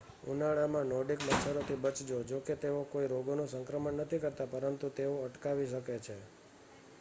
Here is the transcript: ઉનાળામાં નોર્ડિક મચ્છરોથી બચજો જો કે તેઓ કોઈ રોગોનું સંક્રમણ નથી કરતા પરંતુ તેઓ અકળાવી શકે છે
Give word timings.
ઉનાળામાં 0.25 0.87
નોર્ડિક 0.87 1.19
મચ્છરોથી 1.21 1.77
બચજો 1.77 2.17
જો 2.23 2.39
કે 2.41 2.55
તેઓ 2.57 2.79
કોઈ 2.85 3.07
રોગોનું 3.07 3.47
સંક્રમણ 3.47 3.99
નથી 3.99 4.21
કરતા 4.21 4.51
પરંતુ 4.51 4.87
તેઓ 4.93 5.13
અકળાવી 5.25 5.69
શકે 5.69 5.95
છે 6.01 6.15